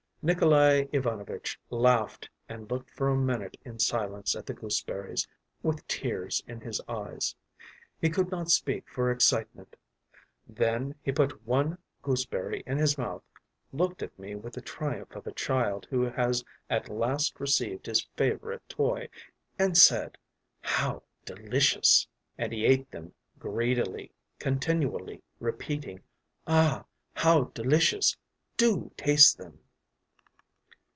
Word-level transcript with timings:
Nikolay 0.23 0.87
Ivanovitch 0.93 1.59
laughed 1.71 2.29
and 2.47 2.69
looked 2.69 2.91
for 2.91 3.07
a 3.09 3.17
minute 3.17 3.57
in 3.65 3.79
silence 3.79 4.35
at 4.35 4.45
the 4.45 4.53
gooseberries, 4.53 5.27
with 5.63 5.87
tears 5.87 6.43
in 6.45 6.61
his 6.61 6.79
eyes; 6.87 7.33
he 7.99 8.07
could 8.07 8.29
not 8.29 8.51
speak 8.51 8.87
for 8.87 9.09
excitement. 9.09 9.75
Then 10.47 10.93
he 11.01 11.11
put 11.11 11.43
one 11.47 11.79
gooseberry 12.03 12.61
in 12.67 12.77
his 12.77 12.99
mouth, 12.99 13.23
looked 13.73 14.03
at 14.03 14.19
me 14.19 14.35
with 14.35 14.53
the 14.53 14.61
triumph 14.61 15.15
of 15.15 15.25
a 15.25 15.31
child 15.31 15.87
who 15.89 16.03
has 16.03 16.45
at 16.69 16.87
last 16.87 17.39
received 17.39 17.87
his 17.87 18.03
favourite 18.15 18.61
toy, 18.69 19.09
and 19.57 19.75
said: 19.75 20.19
“‘How 20.59 21.01
delicious!’ 21.25 22.07
“And 22.37 22.53
he 22.53 22.67
ate 22.67 22.91
them 22.91 23.15
greedily, 23.39 24.11
continually 24.37 25.23
repeating, 25.39 26.01
‘Ah, 26.45 26.85
how 27.15 27.45
delicious! 27.55 28.17
Do 28.55 28.91
taste 28.97 29.39
them! 29.39 29.57